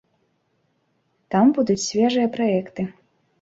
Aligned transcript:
Там 1.35 1.45
будуць 1.59 1.77
свежыя 1.89 2.27
праекты. 2.39 2.89